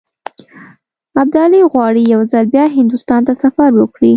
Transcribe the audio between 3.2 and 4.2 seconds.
ته سفر وکړي.